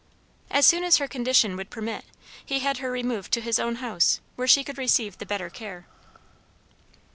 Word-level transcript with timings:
As 0.49 0.65
soon 0.65 0.83
as 0.83 0.97
her 0.97 1.07
condition 1.07 1.55
would 1.57 1.69
permit, 1.69 2.03
he 2.43 2.57
had 2.61 2.79
her 2.79 2.89
removed 2.89 3.31
to 3.33 3.39
his 3.39 3.59
own 3.59 3.75
house, 3.75 4.19
where 4.35 4.47
she 4.47 4.63
could 4.63 4.79
receive 4.79 5.19
the 5.19 5.27
better 5.27 5.51
care. 5.51 5.85